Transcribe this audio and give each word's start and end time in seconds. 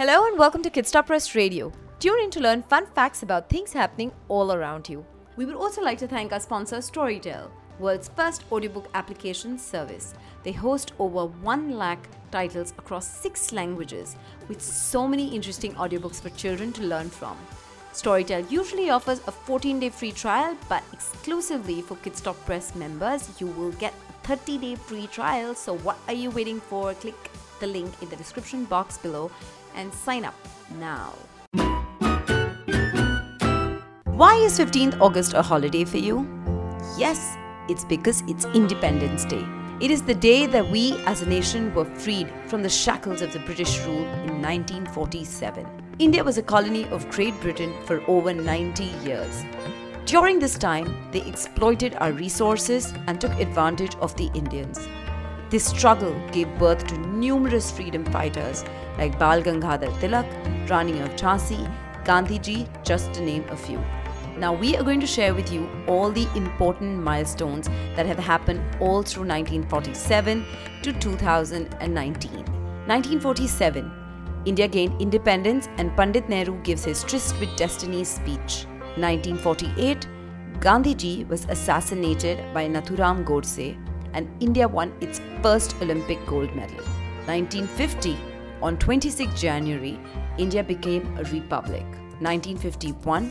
Hello 0.00 0.24
and 0.24 0.38
welcome 0.38 0.62
to 0.62 0.70
KidsStopPress 0.70 1.34
Radio. 1.34 1.70
Tune 1.98 2.20
in 2.20 2.30
to 2.30 2.40
learn 2.40 2.62
fun 2.62 2.86
facts 2.94 3.22
about 3.22 3.50
things 3.50 3.74
happening 3.74 4.10
all 4.28 4.50
around 4.50 4.88
you. 4.88 5.04
We 5.36 5.44
would 5.44 5.56
also 5.56 5.82
like 5.82 5.98
to 5.98 6.08
thank 6.08 6.32
our 6.32 6.40
sponsor 6.40 6.78
Storytel, 6.78 7.50
world's 7.78 8.08
first 8.08 8.44
audiobook 8.50 8.88
application 8.94 9.58
service. 9.58 10.14
They 10.42 10.52
host 10.52 10.94
over 10.98 11.26
1 11.26 11.76
lakh 11.76 12.08
titles 12.30 12.72
across 12.78 13.06
6 13.18 13.52
languages 13.52 14.16
with 14.48 14.62
so 14.62 15.06
many 15.06 15.34
interesting 15.34 15.74
audiobooks 15.74 16.18
for 16.18 16.30
children 16.30 16.72
to 16.72 16.82
learn 16.84 17.10
from. 17.10 17.36
Storytel 17.92 18.50
usually 18.50 18.88
offers 18.88 19.18
a 19.26 19.32
14-day 19.32 19.90
free 19.90 20.12
trial, 20.12 20.56
but 20.70 20.82
exclusively 20.94 21.82
for 21.82 21.96
Kidstop 21.96 22.36
Press 22.46 22.74
members, 22.74 23.38
you 23.38 23.48
will 23.48 23.72
get 23.72 23.92
a 24.08 24.28
30-day 24.28 24.76
free 24.76 25.08
trial. 25.08 25.54
So 25.54 25.76
what 25.76 25.98
are 26.08 26.14
you 26.14 26.30
waiting 26.30 26.58
for? 26.58 26.94
Click 26.94 27.30
the 27.60 27.66
link 27.66 27.92
in 28.00 28.08
the 28.08 28.16
description 28.16 28.64
box 28.64 28.96
below 28.96 29.30
and 29.74 29.92
sign 29.92 30.24
up 30.24 30.34
now. 30.78 31.14
Why 34.04 34.34
is 34.34 34.58
15th 34.58 35.00
August 35.00 35.32
a 35.34 35.42
holiday 35.42 35.84
for 35.84 35.96
you? 35.96 36.28
Yes, 36.98 37.36
it's 37.68 37.84
because 37.84 38.22
it's 38.28 38.44
Independence 38.46 39.24
Day. 39.24 39.46
It 39.80 39.90
is 39.90 40.02
the 40.02 40.14
day 40.14 40.44
that 40.46 40.68
we 40.68 40.92
as 41.06 41.22
a 41.22 41.26
nation 41.26 41.74
were 41.74 41.86
freed 41.86 42.30
from 42.46 42.62
the 42.62 42.68
shackles 42.68 43.22
of 43.22 43.32
the 43.32 43.38
British 43.38 43.78
rule 43.86 44.04
in 44.26 44.42
1947. 44.42 45.66
India 45.98 46.22
was 46.22 46.36
a 46.36 46.42
colony 46.42 46.86
of 46.88 47.08
Great 47.10 47.38
Britain 47.40 47.72
for 47.86 48.02
over 48.06 48.34
90 48.34 48.84
years. 49.04 49.44
During 50.04 50.38
this 50.38 50.58
time, 50.58 50.94
they 51.12 51.22
exploited 51.22 51.94
our 51.94 52.12
resources 52.12 52.92
and 53.06 53.20
took 53.20 53.32
advantage 53.40 53.94
of 53.96 54.14
the 54.16 54.30
Indians. 54.34 54.86
This 55.50 55.64
struggle 55.66 56.14
gave 56.30 56.48
birth 56.60 56.86
to 56.86 56.96
numerous 56.96 57.72
freedom 57.72 58.04
fighters 58.04 58.64
like 58.98 59.18
Bal 59.18 59.42
Gangadhar 59.42 59.90
Tilak, 59.98 60.28
Rani 60.70 61.00
of 61.00 61.16
Jhansi, 61.16 61.58
Gandhiji, 62.04 62.68
just 62.84 63.12
to 63.14 63.20
name 63.20 63.44
a 63.50 63.56
few. 63.56 63.82
Now, 64.38 64.52
we 64.54 64.76
are 64.76 64.84
going 64.84 65.00
to 65.00 65.08
share 65.08 65.34
with 65.34 65.52
you 65.52 65.68
all 65.88 66.12
the 66.12 66.28
important 66.36 67.02
milestones 67.02 67.66
that 67.96 68.06
have 68.06 68.20
happened 68.20 68.62
all 68.78 69.02
through 69.02 69.26
1947 69.26 70.46
to 70.82 70.92
2019. 70.92 72.30
1947, 72.30 73.92
India 74.44 74.68
gained 74.68 75.02
independence 75.02 75.68
and 75.78 75.94
Pandit 75.96 76.28
Nehru 76.28 76.62
gives 76.62 76.84
his 76.84 77.02
Tryst 77.02 77.40
with 77.40 77.56
Destiny 77.56 78.04
speech. 78.04 78.66
1948, 78.94 80.06
Gandhiji 80.60 81.26
was 81.26 81.44
assassinated 81.46 82.38
by 82.54 82.68
Nathuram 82.68 83.24
Godse 83.24 83.76
and 84.14 84.28
India 84.40 84.66
won 84.66 84.92
its 85.00 85.20
first 85.42 85.74
Olympic 85.80 86.24
gold 86.26 86.54
medal. 86.54 86.84
1950, 87.26 88.16
on 88.62 88.76
26 88.78 89.40
January, 89.40 89.98
India 90.38 90.62
became 90.62 91.06
a 91.18 91.24
republic. 91.24 91.84
1951, 92.20 93.30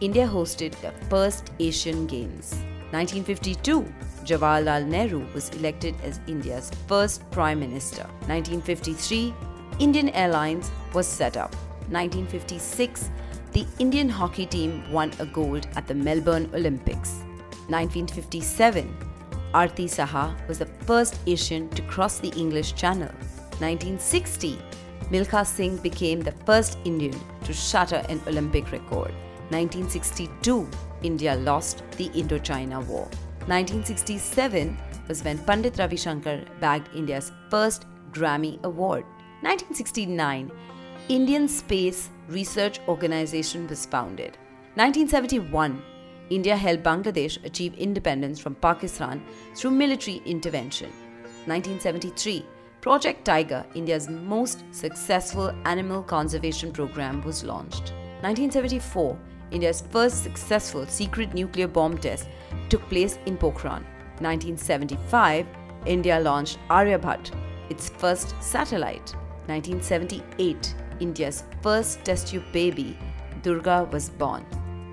India 0.00 0.26
hosted 0.26 0.72
the 0.80 0.92
first 1.08 1.52
Asian 1.60 2.06
Games. 2.06 2.52
1952, 2.90 3.82
Jawaharlal 4.24 4.86
Nehru 4.86 5.26
was 5.34 5.50
elected 5.50 5.94
as 6.02 6.20
India's 6.26 6.70
first 6.86 7.28
Prime 7.30 7.60
Minister. 7.60 8.02
1953, 8.26 9.34
Indian 9.78 10.08
Airlines 10.10 10.70
was 10.94 11.06
set 11.06 11.36
up. 11.36 11.54
1956, 11.90 13.10
the 13.52 13.64
Indian 13.78 14.08
hockey 14.08 14.46
team 14.46 14.82
won 14.90 15.12
a 15.18 15.26
gold 15.26 15.66
at 15.76 15.86
the 15.86 15.94
Melbourne 15.94 16.50
Olympics. 16.54 17.22
1957, 17.68 18.94
Aarti 19.56 19.84
Saha 19.88 20.36
was 20.48 20.58
the 20.58 20.66
first 20.88 21.18
Asian 21.26 21.70
to 21.70 21.82
cross 21.92 22.18
the 22.18 22.28
English 22.36 22.74
Channel. 22.74 23.08
1960, 23.60 24.58
Milkha 25.10 25.46
Singh 25.46 25.78
became 25.78 26.20
the 26.20 26.34
first 26.44 26.76
Indian 26.84 27.18
to 27.44 27.54
shatter 27.54 28.04
an 28.10 28.20
Olympic 28.26 28.70
record. 28.70 29.14
1962, 29.48 30.68
India 31.02 31.36
lost 31.36 31.82
the 31.96 32.10
Indochina 32.10 32.84
War. 32.86 33.08
1967 33.46 34.76
was 35.08 35.24
when 35.24 35.38
Pandit 35.38 35.78
Ravi 35.78 35.96
Shankar 35.96 36.42
bagged 36.60 36.94
India's 36.94 37.32
first 37.48 37.86
Grammy 38.12 38.62
Award. 38.62 39.04
1969, 39.40 40.52
Indian 41.08 41.48
Space 41.48 42.10
Research 42.28 42.80
Organization 42.88 43.66
was 43.68 43.86
founded. 43.86 44.36
1971, 44.74 45.82
India 46.30 46.56
helped 46.56 46.82
Bangladesh 46.82 47.44
achieve 47.44 47.74
independence 47.74 48.40
from 48.40 48.54
Pakistan 48.56 49.22
through 49.54 49.70
military 49.70 50.22
intervention. 50.24 50.90
1973, 51.46 52.44
Project 52.80 53.24
Tiger, 53.24 53.64
India's 53.74 54.08
most 54.08 54.64
successful 54.72 55.52
animal 55.64 56.02
conservation 56.02 56.72
program, 56.72 57.22
was 57.22 57.44
launched. 57.44 57.92
1974, 58.22 59.18
India's 59.52 59.82
first 59.90 60.22
successful 60.22 60.86
secret 60.86 61.32
nuclear 61.34 61.68
bomb 61.68 61.96
test 61.96 62.28
took 62.68 62.82
place 62.88 63.18
in 63.26 63.36
Pokhran. 63.36 63.84
1975, 64.20 65.46
India 65.84 66.18
launched 66.18 66.58
Aryabhat, 66.68 67.30
its 67.70 67.88
first 67.88 68.34
satellite. 68.42 69.14
1978, 69.46 70.74
India's 70.98 71.44
first 71.62 72.04
test 72.04 72.28
tube 72.28 72.44
baby, 72.52 72.98
Durga, 73.42 73.88
was 73.92 74.08
born. 74.10 74.44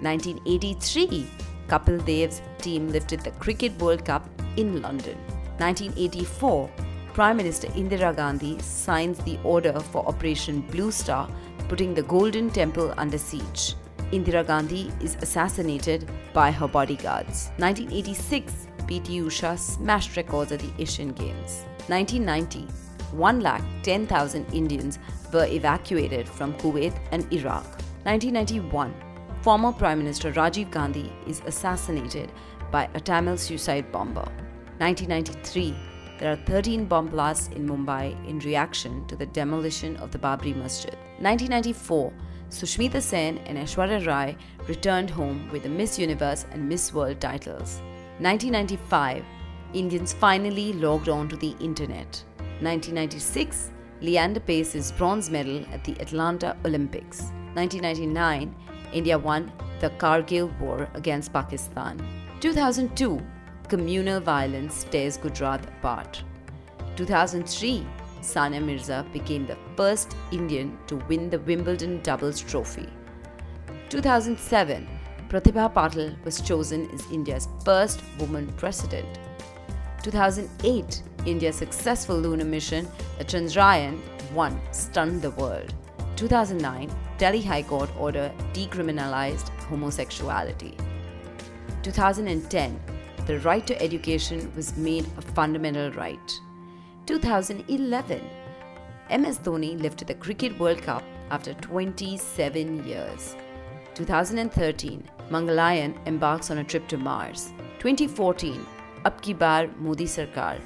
1983, 0.01 1.27
Kapil 1.67 2.03
Dev's 2.05 2.41
team 2.59 2.89
lifted 2.89 3.21
the 3.21 3.31
Cricket 3.31 3.77
World 3.79 4.03
Cup 4.05 4.27
in 4.57 4.81
London. 4.81 5.17
1984, 5.57 6.69
Prime 7.13 7.37
Minister 7.37 7.67
Indira 7.69 8.15
Gandhi 8.15 8.59
signs 8.59 9.19
the 9.19 9.37
order 9.43 9.79
for 9.79 10.05
Operation 10.07 10.61
Blue 10.61 10.91
Star, 10.91 11.29
putting 11.69 11.93
the 11.93 12.03
Golden 12.03 12.49
Temple 12.49 12.93
under 12.97 13.17
siege. 13.17 13.75
Indira 14.11 14.45
Gandhi 14.45 14.91
is 15.01 15.15
assassinated 15.21 16.09
by 16.33 16.51
her 16.51 16.67
bodyguards. 16.67 17.51
1986, 17.57 18.67
PT 18.87 19.21
Usha 19.23 19.57
smashed 19.57 20.17
records 20.17 20.51
at 20.51 20.59
the 20.59 20.71
Asian 20.79 21.13
Games. 21.13 21.63
1990, 21.87 22.67
1,10,000 23.15 24.53
Indians 24.53 24.99
were 25.31 25.45
evacuated 25.45 26.27
from 26.27 26.53
Kuwait 26.55 26.97
and 27.11 27.31
Iraq. 27.31 27.65
1991, 28.03 28.93
former 29.43 29.73
Prime 29.73 29.97
Minister 29.97 30.31
Rajiv 30.31 30.71
Gandhi 30.71 31.11
is 31.27 31.41
assassinated 31.45 32.31
by 32.71 32.87
a 32.93 32.99
Tamil 33.01 33.35
suicide 33.35 33.91
bomber. 33.91 34.25
1993, 34.77 35.75
there 36.17 36.31
are 36.31 36.37
13 36.45 36.85
bomb 36.85 37.07
blasts 37.07 37.49
in 37.49 37.67
Mumbai 37.67 38.15
in 38.25 38.39
reaction 38.39 39.05
to 39.07 39.17
the 39.17 39.25
demolition 39.25 39.97
of 39.97 40.11
the 40.11 40.17
Babri 40.17 40.55
Masjid. 40.55 40.93
1994, 41.19 42.13
Sushmita 42.49 43.01
Sen 43.01 43.37
and 43.39 43.57
Aishwarya 43.57 44.07
Rai 44.07 44.37
returned 44.69 45.09
home 45.09 45.49
with 45.51 45.63
the 45.63 45.69
Miss 45.69 45.99
Universe 45.99 46.45
and 46.53 46.69
Miss 46.69 46.93
World 46.93 47.19
titles. 47.19 47.81
1995, 48.19 49.25
Indians 49.73 50.13
finally 50.13 50.71
logged 50.71 51.09
on 51.09 51.27
to 51.27 51.35
the 51.35 51.53
internet. 51.59 52.23
1996, 52.61 53.71
Leander 53.99 54.39
Paes's 54.39 54.93
bronze 54.93 55.29
medal 55.29 55.65
at 55.73 55.83
the 55.83 55.99
Atlanta 55.99 56.55
Olympics. 56.63 57.23
1999, 57.55 58.55
India 58.93 59.17
won 59.17 59.51
the 59.79 59.89
Kargil 59.91 60.57
War 60.59 60.87
against 60.93 61.33
Pakistan. 61.33 61.99
2002, 62.39 63.19
communal 63.67 64.19
violence 64.19 64.85
tears 64.91 65.17
Gujarat 65.17 65.65
apart. 65.65 66.23
2003, 66.95 67.85
Sania 68.21 68.63
Mirza 68.63 69.05
became 69.11 69.45
the 69.45 69.57
first 69.75 70.15
Indian 70.31 70.77
to 70.87 70.95
win 71.09 71.29
the 71.29 71.39
Wimbledon 71.39 72.01
doubles 72.01 72.39
trophy. 72.39 72.87
2007, 73.89 74.87
Pratibha 75.27 75.73
Patil 75.73 76.23
was 76.23 76.39
chosen 76.39 76.89
as 76.91 77.11
India's 77.11 77.47
first 77.65 78.01
woman 78.19 78.47
president. 78.55 79.07
2008, 80.03 81.01
India's 81.25 81.55
successful 81.55 82.17
lunar 82.17 82.45
mission, 82.45 82.87
the 83.17 83.25
Chandrayaan 83.25 83.97
1, 84.33 84.61
stunned 84.71 85.21
the 85.21 85.31
world. 85.31 85.73
2009, 86.16 86.90
Delhi 87.17 87.41
High 87.41 87.64
Court 87.64 87.90
order 87.97 88.32
decriminalized 88.53 89.49
homosexuality. 89.70 90.78
2010, 91.82 92.79
the 93.26 93.40
right 93.40 93.66
to 93.67 93.82
education 93.82 94.52
was 94.55 94.78
made 94.78 95.05
a 95.17 95.22
fundamental 95.22 95.91
right. 95.91 96.40
2011, 97.05 98.22
MS 99.09 99.40
Dhoni 99.40 99.82
lifted 99.82 100.08
the 100.08 100.16
Cricket 100.16 100.58
World 100.59 100.82
Cup 100.82 101.03
after 101.29 101.53
27 101.55 102.85
years. 102.87 103.35
2013, 103.96 105.03
Mangalyaan 105.29 105.96
embarks 106.08 106.49
on 106.52 106.59
a 106.59 106.64
trip 106.64 106.87
to 106.87 106.97
Mars. 106.97 107.53
2014, 107.79 108.66
Ab 109.05 109.22
Ki 109.22 109.34
Baar 109.34 109.67
Modi 109.78 110.05
Sarkar. 110.05 110.59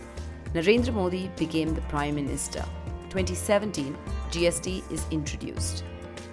Narendra 0.54 0.94
Modi 0.94 1.30
became 1.36 1.74
the 1.74 1.82
Prime 1.82 2.16
Minister. 2.16 2.64
2017, 3.10 3.98
GST 4.32 4.92
is 4.92 5.06
introduced. 5.12 5.84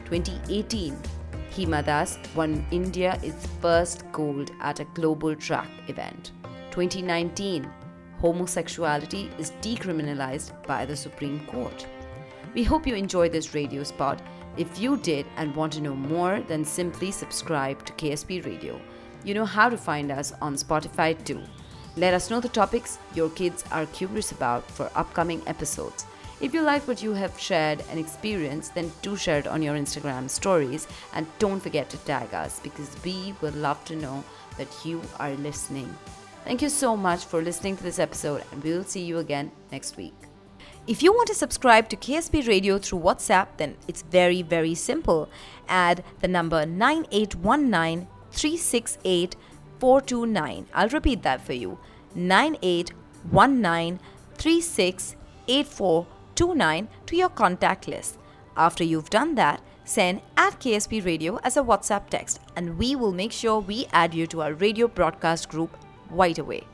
2018, 0.04 0.96
Hima 1.50 1.84
Das 1.84 2.18
won 2.34 2.66
India 2.70 3.18
its 3.22 3.46
first 3.60 4.04
gold 4.12 4.50
at 4.60 4.80
a 4.80 4.84
global 4.94 5.36
track 5.36 5.68
event. 5.88 6.32
2019, 6.70 7.70
homosexuality 8.20 9.30
is 9.38 9.52
decriminalized 9.62 10.50
by 10.66 10.84
the 10.84 10.96
Supreme 10.96 11.40
Court. 11.46 11.86
We 12.54 12.64
hope 12.64 12.86
you 12.86 12.94
enjoyed 12.94 13.32
this 13.32 13.54
radio 13.54 13.82
spot. 13.82 14.20
If 14.56 14.78
you 14.78 14.96
did 14.96 15.26
and 15.36 15.54
want 15.54 15.72
to 15.74 15.80
know 15.80 15.94
more, 15.94 16.40
then 16.40 16.64
simply 16.64 17.10
subscribe 17.10 17.84
to 17.86 17.92
KSP 17.92 18.44
Radio. 18.44 18.80
You 19.24 19.34
know 19.34 19.44
how 19.44 19.68
to 19.68 19.76
find 19.76 20.10
us 20.10 20.32
on 20.40 20.54
Spotify 20.54 21.22
too. 21.24 21.42
Let 21.96 22.14
us 22.14 22.30
know 22.30 22.40
the 22.40 22.48
topics 22.48 22.98
your 23.14 23.30
kids 23.30 23.64
are 23.70 23.86
curious 23.86 24.32
about 24.32 24.68
for 24.70 24.90
upcoming 24.96 25.40
episodes. 25.46 26.06
If 26.40 26.52
you 26.52 26.62
like 26.62 26.86
what 26.88 27.02
you 27.02 27.12
have 27.12 27.38
shared 27.38 27.82
and 27.90 27.98
experienced, 27.98 28.74
then 28.74 28.92
do 29.02 29.16
share 29.16 29.38
it 29.38 29.46
on 29.46 29.62
your 29.62 29.76
Instagram 29.76 30.28
stories 30.28 30.88
and 31.12 31.26
don't 31.38 31.60
forget 31.60 31.88
to 31.90 31.96
tag 31.98 32.34
us 32.34 32.60
because 32.60 32.96
we 33.04 33.34
would 33.40 33.54
love 33.54 33.84
to 33.84 33.96
know 33.96 34.24
that 34.58 34.68
you 34.84 35.00
are 35.18 35.34
listening. 35.34 35.94
Thank 36.44 36.60
you 36.60 36.68
so 36.68 36.96
much 36.96 37.24
for 37.24 37.40
listening 37.40 37.76
to 37.78 37.82
this 37.82 37.98
episode, 37.98 38.44
and 38.52 38.62
we 38.62 38.72
will 38.72 38.84
see 38.84 39.02
you 39.02 39.18
again 39.18 39.50
next 39.72 39.96
week. 39.96 40.14
If 40.86 41.02
you 41.02 41.14
want 41.14 41.28
to 41.28 41.34
subscribe 41.34 41.88
to 41.88 41.96
KSP 41.96 42.46
Radio 42.46 42.76
through 42.78 42.98
WhatsApp, 42.98 43.46
then 43.56 43.76
it's 43.88 44.02
very, 44.02 44.42
very 44.42 44.74
simple. 44.74 45.30
Add 45.66 46.04
the 46.20 46.28
number 46.28 46.66
9819 46.66 48.06
368 48.30 49.36
429. 49.78 50.66
I'll 50.74 50.88
repeat 50.90 51.22
that 51.22 51.40
for 51.40 51.54
you 51.54 51.78
9819 52.14 53.98
368429 56.36 56.88
to 57.06 57.16
your 57.16 57.28
contact 57.28 57.88
list. 57.88 58.18
After 58.56 58.84
you've 58.84 59.10
done 59.10 59.34
that, 59.34 59.60
send 59.84 60.20
at 60.36 60.60
KSP 60.60 61.04
Radio 61.04 61.38
as 61.42 61.56
a 61.56 61.62
WhatsApp 61.62 62.08
text, 62.08 62.40
and 62.56 62.78
we 62.78 62.96
will 62.96 63.12
make 63.12 63.32
sure 63.32 63.60
we 63.60 63.86
add 63.92 64.14
you 64.14 64.26
to 64.28 64.42
our 64.42 64.54
radio 64.54 64.88
broadcast 64.88 65.48
group 65.48 65.76
right 66.10 66.38
away. 66.38 66.64